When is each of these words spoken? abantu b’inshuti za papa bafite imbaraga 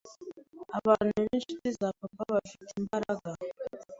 abantu 0.77 1.13
b’inshuti 1.25 1.67
za 1.79 1.89
papa 1.99 2.23
bafite 2.33 2.71
imbaraga 2.81 3.29